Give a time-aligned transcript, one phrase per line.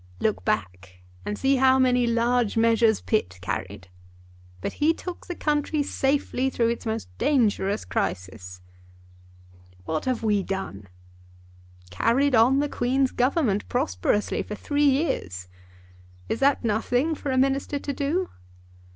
[0.19, 3.87] Look back and see how many large measures Pitt carried,
[4.59, 8.61] but he took the country safely through its most dangerous crisis."
[9.85, 10.87] "What have we done?"
[11.91, 15.47] "Carried on the Queen's Government prosperously for three years.
[16.27, 18.29] Is that nothing for a minister to do?